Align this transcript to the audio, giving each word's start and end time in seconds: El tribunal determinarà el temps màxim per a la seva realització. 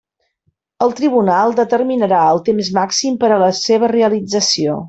El 0.85 0.95
tribunal 0.99 1.53
determinarà 1.59 2.23
el 2.31 2.43
temps 2.49 2.73
màxim 2.81 3.23
per 3.25 3.33
a 3.37 3.41
la 3.47 3.55
seva 3.63 3.95
realització. 3.97 4.79